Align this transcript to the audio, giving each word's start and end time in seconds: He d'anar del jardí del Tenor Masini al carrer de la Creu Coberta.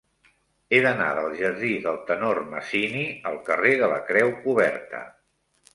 He 0.71 0.79
d'anar 0.85 1.09
del 1.17 1.35
jardí 1.41 1.69
del 1.85 2.01
Tenor 2.09 2.41
Masini 2.55 3.07
al 3.33 3.41
carrer 3.53 3.79
de 3.85 3.95
la 3.95 4.05
Creu 4.11 4.37
Coberta. 4.49 5.07